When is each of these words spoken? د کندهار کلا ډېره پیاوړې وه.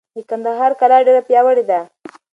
د 0.15 0.17
کندهار 0.29 0.71
کلا 0.79 0.97
ډېره 1.05 1.21
پیاوړې 1.27 1.63
وه. 1.69 1.79